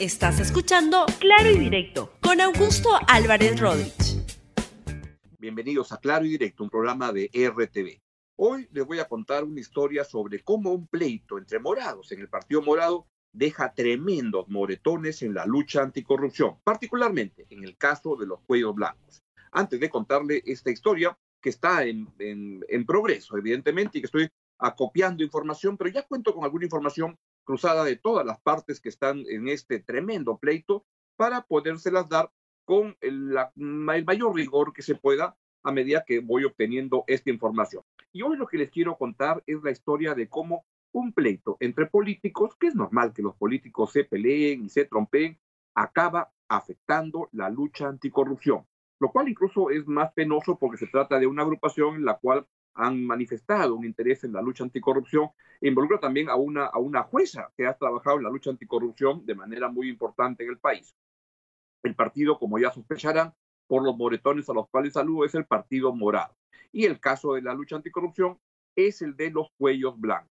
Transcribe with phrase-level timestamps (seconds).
[0.00, 4.22] Estás escuchando Claro y Directo con Augusto Álvarez Rodríguez.
[5.40, 8.00] Bienvenidos a Claro y Directo, un programa de RTV.
[8.36, 12.28] Hoy les voy a contar una historia sobre cómo un pleito entre morados en el
[12.28, 18.38] Partido Morado deja tremendos moretones en la lucha anticorrupción, particularmente en el caso de los
[18.42, 19.24] cuellos blancos.
[19.50, 25.24] Antes de contarle esta historia, que está en, en progreso, evidentemente, y que estoy acopiando
[25.24, 27.16] información, pero ya cuento con alguna información
[27.48, 30.84] cruzada de todas las partes que están en este tremendo pleito
[31.16, 32.30] para podérselas dar
[32.66, 37.84] con el, mayor rigor que se pueda a medida que voy obteniendo esta información.
[38.12, 41.86] Y hoy lo que les quiero contar es la historia de cómo un pleito entre
[41.86, 45.38] políticos, que es normal que los políticos se peleen y se trompeen,
[45.74, 48.66] acaba afectando la lucha anticorrupción,
[49.00, 52.46] lo cual incluso es más penoso porque se trata de una agrupación en la cual
[52.78, 57.52] han manifestado un interés en la lucha anticorrupción, involucra también a una, a una jueza
[57.56, 60.94] que ha trabajado en la lucha anticorrupción de manera muy importante en el país.
[61.82, 63.34] El partido, como ya sospecharán,
[63.66, 66.36] por los moretones a los cuales saludo, es el Partido Morado.
[66.70, 68.38] Y el caso de la lucha anticorrupción
[68.76, 70.30] es el de los cuellos blancos.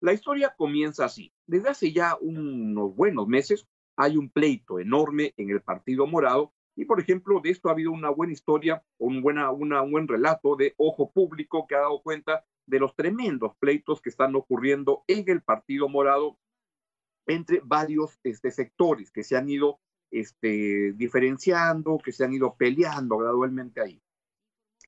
[0.00, 1.32] La historia comienza así.
[1.46, 3.66] Desde hace ya unos buenos meses
[3.96, 7.92] hay un pleito enorme en el Partido Morado y, por ejemplo, de esto ha habido
[7.92, 12.00] una buena historia, un, buena, una, un buen relato de ojo público que ha dado
[12.00, 16.38] cuenta de los tremendos pleitos que están ocurriendo en el Partido Morado
[17.26, 19.78] entre varios este, sectores que se han ido
[20.10, 24.02] este, diferenciando, que se han ido peleando gradualmente ahí.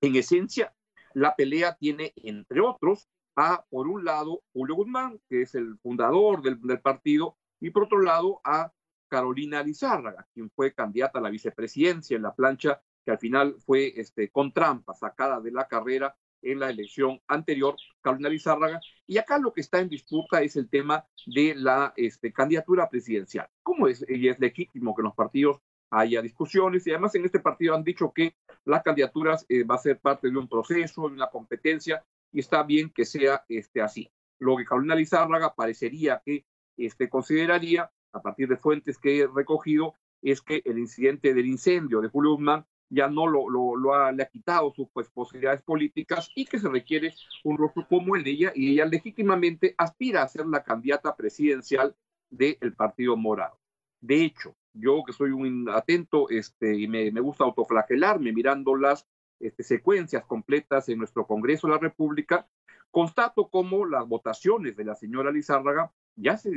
[0.00, 0.74] En esencia,
[1.12, 3.06] la pelea tiene, entre otros,
[3.36, 7.82] a, por un lado, Julio Guzmán, que es el fundador del, del partido, y por
[7.82, 8.72] otro lado, a
[9.12, 13.92] Carolina Lizárraga, quien fue candidata a la vicepresidencia en la plancha, que al final fue
[13.94, 18.80] este, con trampa sacada de la carrera en la elección anterior, Carolina Lizárraga.
[19.06, 23.50] Y acá lo que está en disputa es el tema de la este, candidatura presidencial.
[23.62, 24.02] ¿Cómo es?
[24.08, 28.14] Y es legítimo que los partidos haya discusiones y además en este partido han dicho
[28.14, 32.02] que las candidaturas eh, va a ser parte de un proceso, de una competencia
[32.32, 34.10] y está bien que sea este, así.
[34.38, 36.46] Lo que Carolina Lizárraga parecería que
[36.78, 42.00] este, consideraría a partir de fuentes que he recogido, es que el incidente del incendio
[42.00, 46.44] de Julio Guzmán ya no lo, ha, le ha quitado sus pues, posibilidades políticas y
[46.44, 50.46] que se requiere un rostro como el de ella y ella legítimamente aspira a ser
[50.46, 51.96] la candidata presidencial
[52.28, 53.58] del Partido Morado.
[54.00, 59.06] De hecho, yo que soy un atento este, y me, me gusta autoflagelarme mirando las
[59.40, 62.46] este, secuencias completas en nuestro Congreso de la República,
[62.90, 66.50] constato cómo las votaciones de la señora Lizárraga ya se,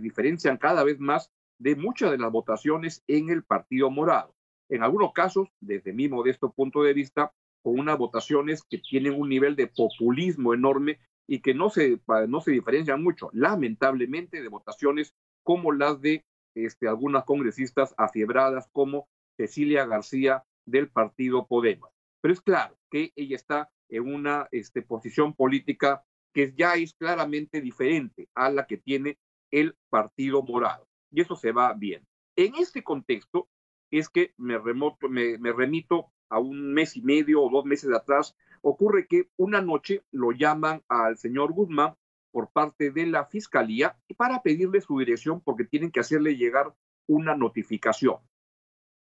[0.00, 4.34] diferencian cada vez más de muchas de las votaciones en el Partido Morado.
[4.68, 9.28] En algunos casos, desde mi modesto punto de vista, con unas votaciones que tienen un
[9.28, 15.14] nivel de populismo enorme y que no se, no se diferencian mucho, lamentablemente, de votaciones
[15.42, 16.24] como las de
[16.54, 21.90] este, algunas congresistas afiebradas como Cecilia García del partido Podemos.
[22.20, 27.60] Pero es claro que ella está en una este, posición política que ya es claramente
[27.60, 29.18] diferente a la que tiene
[29.50, 30.88] el Partido Morado.
[31.10, 32.06] Y eso se va bien.
[32.36, 33.48] En este contexto
[33.90, 38.34] es que me, me, remito a un mes y medio o dos meses de atrás,
[38.62, 41.94] ocurre que una noche lo llaman al señor Guzmán
[42.30, 46.74] por parte de la fiscalía para pedirle su dirección porque tienen que hacerle llegar
[47.06, 48.16] una notificación.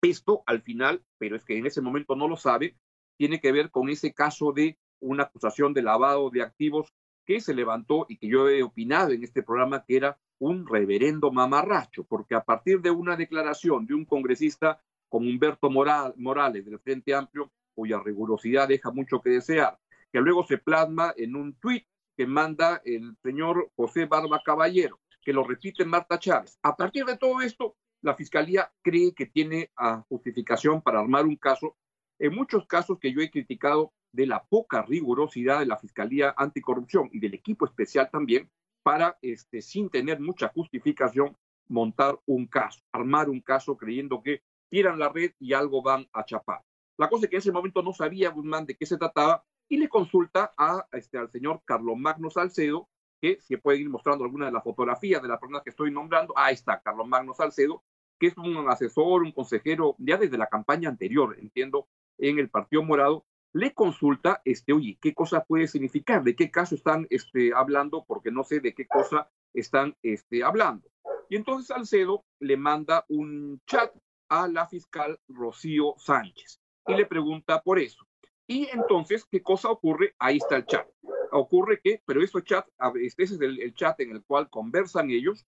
[0.01, 2.75] Esto al final, pero es que en ese momento no lo sabe,
[3.17, 6.91] tiene que ver con ese caso de una acusación de lavado de activos
[7.31, 11.31] que se levantó y que yo he opinado en este programa que era un reverendo
[11.31, 17.15] mamarracho, porque a partir de una declaración de un congresista como Humberto Morales del Frente
[17.15, 19.79] Amplio, cuya rigurosidad deja mucho que desear,
[20.11, 21.85] que luego se plasma en un tuit
[22.17, 26.59] que manda el señor José Barba Caballero, que lo repite Marta Chávez.
[26.63, 31.37] A partir de todo esto, la Fiscalía cree que tiene a justificación para armar un
[31.37, 31.77] caso.
[32.19, 37.09] En muchos casos que yo he criticado de la poca rigurosidad de la Fiscalía Anticorrupción
[37.11, 38.49] y del equipo especial también
[38.83, 44.99] para, este, sin tener mucha justificación, montar un caso, armar un caso creyendo que tiran
[44.99, 46.61] la red y algo van a chapar.
[46.97, 49.77] La cosa es que en ese momento no sabía Guzmán de qué se trataba y
[49.77, 52.89] le consulta a, este, al señor Carlos Magno Salcedo,
[53.21, 56.33] que si puede ir mostrando alguna de las fotografías de la persona que estoy nombrando,
[56.35, 57.83] ahí está Carlos Magno Salcedo,
[58.19, 61.87] que es un asesor, un consejero ya desde la campaña anterior, entiendo,
[62.17, 66.23] en el Partido Morado, le consulta, este, oye, ¿qué cosa puede significar?
[66.23, 68.05] ¿De qué caso están este, hablando?
[68.07, 70.87] Porque no sé de qué cosa están este, hablando.
[71.29, 73.93] Y entonces Salcedo le manda un chat
[74.29, 78.05] a la fiscal Rocío Sánchez y le pregunta por eso.
[78.47, 80.15] Y entonces, ¿qué cosa ocurre?
[80.19, 80.87] Ahí está el chat.
[81.31, 82.67] Ocurre que, pero este chat,
[83.01, 85.45] este es el, el chat en el cual conversan ellos,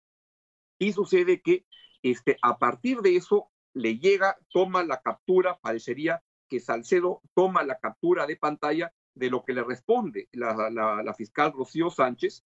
[0.78, 1.66] Y sucede que
[2.02, 7.80] este, a partir de eso le llega, toma la captura, parecería que Salcedo toma la
[7.80, 12.44] captura de pantalla de lo que le responde la, fiscal Rocío Sánchez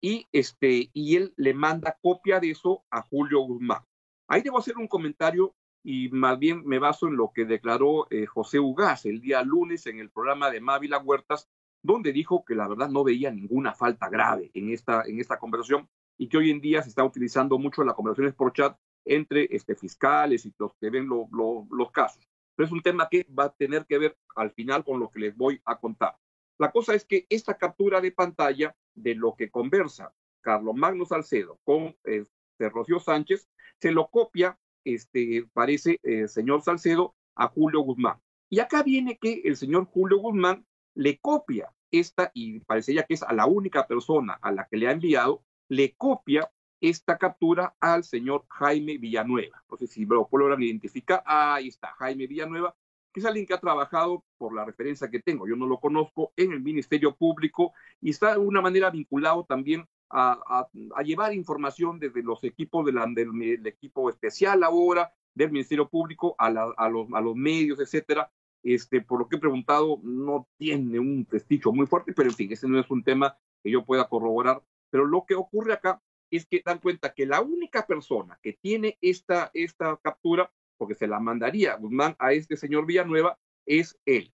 [0.00, 3.82] y, este, y él le manda copia de eso a Julio Guzmán.
[4.28, 8.26] Ahí debo hacer un comentario y más bien me baso en lo que declaró eh,
[8.26, 11.48] José Ugaz el día lunes en el programa de Mávila Huertas,
[11.82, 15.88] donde dijo que la verdad no veía ninguna falta grave en esta, en esta conversación
[16.16, 19.74] y que hoy en día se está utilizando mucho las conversaciones por chat entre este,
[19.74, 22.26] fiscales y los que ven los casos.
[22.54, 25.20] Pero es un tema que va a tener que ver al final con lo que
[25.20, 26.16] les voy a contar.
[26.58, 31.58] La cosa es que esta captura de pantalla de lo que conversa Carlos Magno Salcedo
[31.64, 33.48] con este, Rocío Sánchez
[33.80, 38.20] se lo copia, este, parece, el señor Salcedo a Julio Guzmán.
[38.48, 40.64] Y acá viene que el señor Julio Guzmán
[40.94, 44.88] le copia esta, y parecería que es a la única persona a la que le
[44.88, 46.50] ha enviado, le copia
[46.80, 49.62] esta captura al señor Jaime Villanueva.
[49.70, 51.22] No sé si lo logran identificar.
[51.26, 52.74] ahí está, Jaime Villanueva,
[53.12, 56.32] que es alguien que ha trabajado, por la referencia que tengo, yo no lo conozco,
[56.36, 60.68] en el Ministerio Público y está de alguna manera vinculado también a,
[61.04, 67.20] llevar información desde los equipos del, equipo especial ahora, del Ministerio Público, a, los, a
[67.20, 68.30] los medios, etcétera.
[68.62, 72.50] Este, por lo que he preguntado, no tiene un prestigio muy fuerte, pero en fin,
[72.50, 74.62] ese no es un tema que yo pueda corroborar.
[74.90, 76.00] Pero lo que ocurre acá
[76.30, 81.06] es que dan cuenta que la única persona que tiene esta, esta captura, porque se
[81.06, 84.32] la mandaría Guzmán a este señor Villanueva, es él.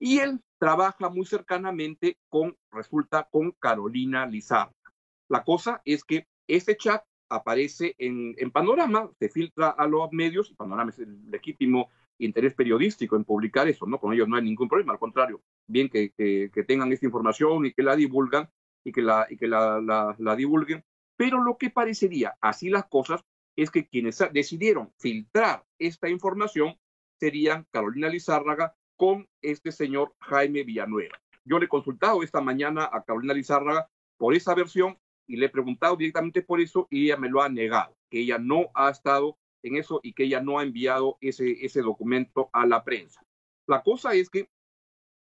[0.00, 4.72] Y él trabaja muy cercanamente con, resulta, con Carolina Lizarra.
[5.28, 10.50] La cosa es que este chat aparece en, en, Panorama, se filtra a los medios,
[10.50, 13.98] y Panorama es el legítimo interés periodístico en publicar eso, ¿no?
[13.98, 17.72] Con ellos no hay ningún problema, al contrario, bien que, que, tengan esta información y
[17.72, 18.48] que la divulgan
[18.82, 20.82] y que la, y que la, la divulguen,
[21.18, 23.24] pero lo que parecería, así las cosas,
[23.56, 26.78] es que quienes decidieron filtrar esta información
[27.18, 31.20] serían Carolina Lizárraga con este señor Jaime Villanueva.
[31.44, 35.50] Yo le he consultado esta mañana a Carolina Lizárraga por esa versión y le he
[35.50, 39.36] preguntado directamente por eso y ella me lo ha negado, que ella no ha estado
[39.64, 43.26] en eso y que ella no ha enviado ese, ese documento a la prensa.
[43.66, 44.48] La cosa es que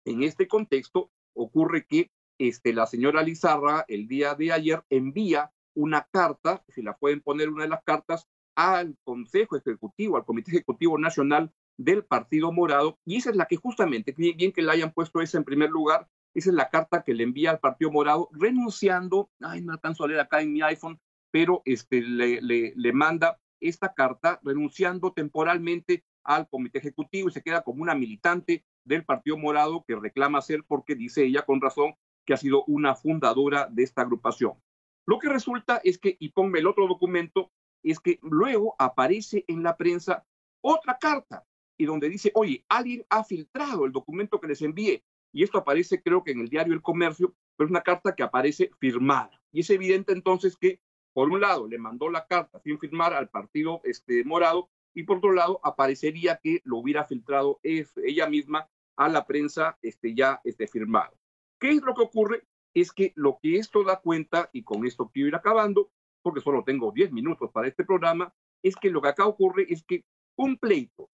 [0.05, 6.09] en este contexto ocurre que este, la señora Lizárraga el día de ayer envía una
[6.11, 8.27] carta, si la pueden poner una de las cartas,
[8.57, 13.57] al Consejo Ejecutivo, al Comité Ejecutivo Nacional del Partido Morado, y esa es la que
[13.57, 17.15] justamente, bien que le hayan puesto esa en primer lugar, esa es la carta que
[17.15, 20.99] le envía al Partido Morado, renunciando, ay, no alcanzo a leer acá en mi iPhone,
[21.31, 27.43] pero este, le, le, le manda esta carta renunciando temporalmente al Comité Ejecutivo y se
[27.43, 31.95] queda como una militante del Partido Morado que reclama ser, porque dice ella con razón,
[32.25, 34.55] que ha sido una fundadora de esta agrupación.
[35.07, 39.63] Lo que resulta es que, y ponme el otro documento, es que luego aparece en
[39.63, 40.27] la prensa
[40.61, 41.45] otra carta
[41.79, 45.05] y donde dice, oye, alguien ha filtrado el documento que les envié.
[45.33, 48.23] Y esto aparece creo que en el diario El Comercio, pero es una carta que
[48.23, 49.41] aparece firmada.
[49.53, 50.81] Y es evidente entonces que,
[51.13, 55.19] por un lado, le mandó la carta sin firmar al partido este, morado y por
[55.19, 58.67] otro lado, aparecería que lo hubiera filtrado ella misma
[58.97, 61.15] a la prensa este, ya este, firmado.
[61.61, 62.45] ¿Qué es lo que ocurre?
[62.77, 65.91] Es que lo que esto da cuenta, y con esto quiero ir acabando,
[66.21, 69.83] porque solo tengo 10 minutos para este programa, es que lo que acá ocurre es
[69.83, 70.05] que
[70.37, 71.09] un pleito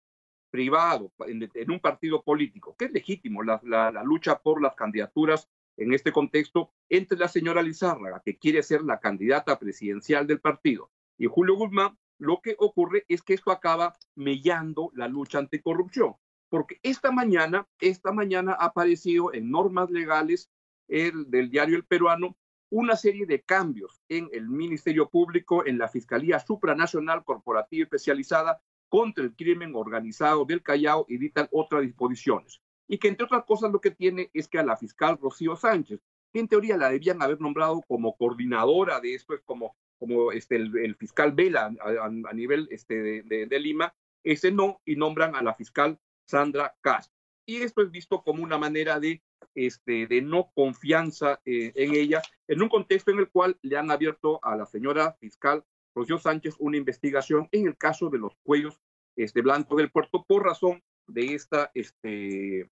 [0.50, 5.94] privado en, un partido político, que es legítimo la, la, lucha por las candidaturas en
[5.94, 11.26] este contexto, entre la señora Lizárraga, que quiere ser la candidata presidencial del partido, y
[11.26, 16.16] Julio Guzmán, lo que ocurre es que esto acaba mellando la lucha anticorrupción,
[16.48, 20.50] porque esta mañana, esta mañana ha aparecido en normas legales
[20.92, 22.36] el, del diario El Peruano
[22.72, 29.24] una serie de cambios en el Ministerio Público, en la Fiscalía Supranacional Corporativa Especializada contra
[29.24, 32.62] el Crimen Organizado del Callao y dictan otras disposiciones.
[32.88, 36.00] Y que entre otras cosas lo que tiene es que a la fiscal Rocío Sánchez,
[36.32, 40.56] que en teoría la debían haber nombrado como coordinadora de esto, es como, como este,
[40.56, 43.94] el, fiscal Vela a, nivel este, de, de, Lima,
[44.24, 47.14] ese no, y nombran a la fiscal Sandra Castro.
[47.46, 49.22] Y esto es visto como una manera de
[49.54, 53.90] este, de no confianza eh, en ella, en un contexto en el cual le han
[53.90, 58.80] abierto a la señora fiscal Rocío Sánchez una investigación en el caso de los cuellos
[59.16, 62.70] este, blancos del puerto por razón de esta, este,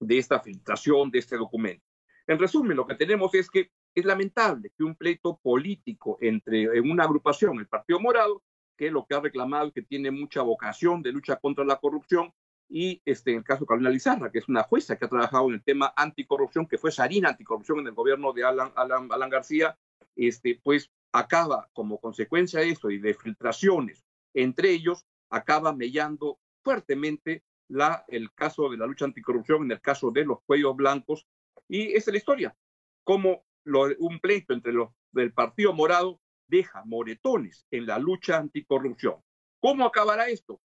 [0.00, 1.84] de esta filtración de este documento.
[2.26, 6.90] En resumen, lo que tenemos es que es lamentable que un pleito político entre en
[6.90, 8.42] una agrupación, el Partido Morado,
[8.76, 12.32] que lo que ha reclamado que tiene mucha vocación de lucha contra la corrupción,
[12.68, 15.48] y este, en el caso de Carolina Lizarra, que es una jueza que ha trabajado
[15.48, 19.30] en el tema anticorrupción, que fue Sarina anticorrupción en el gobierno de Alan, Alan, Alan
[19.30, 19.78] García,
[20.16, 27.42] este, pues acaba como consecuencia de esto y de filtraciones entre ellos, acaba mellando fuertemente
[27.68, 31.26] la, el caso de la lucha anticorrupción en el caso de los cuellos blancos.
[31.68, 32.56] Y esa es la historia,
[33.04, 39.16] como un pleito entre los del Partido Morado deja moretones en la lucha anticorrupción.
[39.60, 40.60] ¿Cómo acabará esto?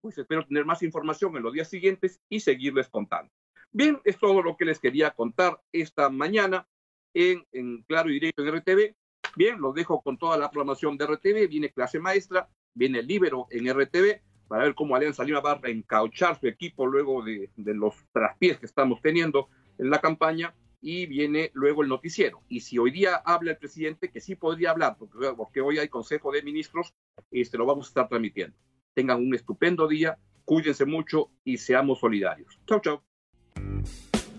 [0.00, 3.30] Pues espero tener más información en los días siguientes y seguirles contando.
[3.70, 6.66] Bien, es todo lo que les quería contar esta mañana
[7.14, 8.94] en, en Claro y Directo en RTV.
[9.36, 11.48] Bien, los dejo con toda la programación de RTV.
[11.48, 16.40] Viene clase maestra, viene Libero en RTV para ver cómo Alianza Lima va a reencauchar
[16.40, 21.50] su equipo luego de, de los traspiés que estamos teniendo en la campaña y viene
[21.54, 22.42] luego el noticiero.
[22.48, 25.88] Y si hoy día habla el presidente, que sí podría hablar, porque, porque hoy hay
[25.88, 26.94] Consejo de Ministros,
[27.30, 28.56] este, lo vamos a estar transmitiendo.
[29.00, 32.58] Tengan un estupendo día, cuídense mucho y seamos solidarios.
[32.68, 33.00] Chau, chau.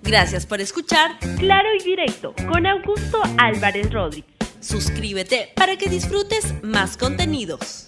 [0.03, 4.35] Gracias por escuchar Claro y Directo con Augusto Álvarez Rodríguez.
[4.59, 7.87] Suscríbete para que disfrutes más contenidos.